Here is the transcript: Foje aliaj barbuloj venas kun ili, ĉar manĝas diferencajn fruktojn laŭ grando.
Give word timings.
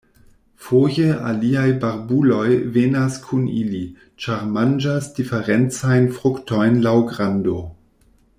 Foje 0.67 1.09
aliaj 1.31 1.65
barbuloj 1.83 2.47
venas 2.77 3.19
kun 3.27 3.45
ili, 3.59 3.83
ĉar 4.25 4.49
manĝas 4.57 5.11
diferencajn 5.21 6.09
fruktojn 6.17 6.83
laŭ 6.89 6.97
grando. 7.13 7.61